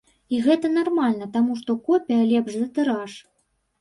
[0.35, 3.13] І гэта нармальна, таму што копія лепш за тыраж.